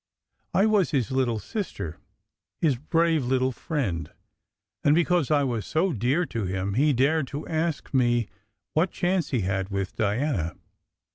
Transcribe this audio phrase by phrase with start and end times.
[0.55, 1.99] I was his little sister,
[2.59, 4.11] his brave little friend,
[4.83, 8.27] and because I was so dear to him, he dared to ask me
[8.73, 10.55] what chance he had with Diana.